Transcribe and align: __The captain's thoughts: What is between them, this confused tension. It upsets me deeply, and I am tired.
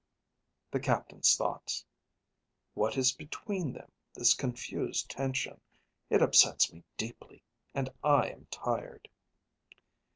__The 0.79 0.81
captain's 0.83 1.35
thoughts: 1.35 1.85
What 2.73 2.97
is 2.97 3.11
between 3.11 3.71
them, 3.73 3.91
this 4.15 4.33
confused 4.33 5.11
tension. 5.11 5.61
It 6.09 6.23
upsets 6.23 6.73
me 6.73 6.83
deeply, 6.97 7.43
and 7.75 7.87
I 8.03 8.29
am 8.29 8.47
tired. 8.49 9.09